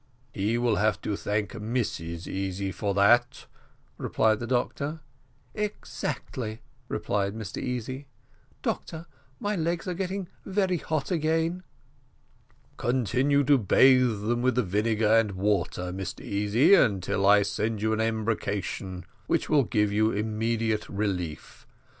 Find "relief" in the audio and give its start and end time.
20.89-21.67